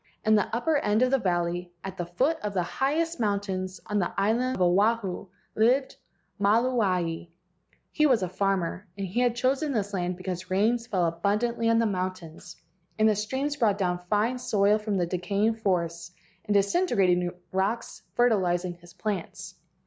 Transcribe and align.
In 0.25 0.33
the 0.33 0.47
upper 0.51 0.77
end 0.77 1.03
of 1.03 1.11
the 1.11 1.19
valley, 1.19 1.71
at 1.83 1.95
the 1.95 2.07
foot 2.07 2.39
of 2.41 2.55
the 2.55 2.63
highest 2.63 3.19
moun¬ 3.21 3.39
tains 3.39 3.79
on 3.85 3.99
the 3.99 4.11
island 4.19 4.57
Oahu, 4.59 5.27
lived 5.53 5.95
Maluae. 6.41 7.29
He 7.91 8.07
was 8.07 8.23
a 8.23 8.27
farmer, 8.27 8.87
and 8.97 9.05
had 9.07 9.35
chosen 9.35 9.73
this 9.73 9.93
land 9.93 10.17
because 10.17 10.49
rain 10.49 10.79
fell 10.79 11.05
abundantly 11.05 11.69
on 11.69 11.77
the 11.77 11.85
mountains, 11.85 12.55
and 12.97 13.07
the 13.07 13.13
streams 13.15 13.57
brought 13.57 13.77
down 13.77 13.99
fine 14.09 14.39
soil 14.39 14.79
from 14.79 14.97
the 14.97 15.05
decaying 15.05 15.57
forests 15.57 16.09
and 16.45 16.55
disintegrating 16.55 17.29
rocks, 17.53 18.01
fertilizing 18.15 18.73
his 18.73 18.93
plants. 18.93 19.53